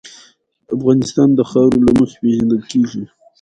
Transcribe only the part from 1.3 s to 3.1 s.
د خاوره له مخې پېژندل کېږي.